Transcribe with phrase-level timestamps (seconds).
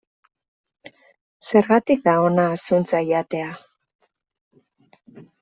[1.49, 3.53] Zergatik da ona zuntza jatea?